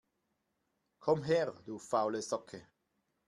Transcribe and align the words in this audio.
Komm 1.05 1.21
her, 1.23 1.51
du 1.65 1.77
faule 1.77 2.21
Socke! 2.23 2.67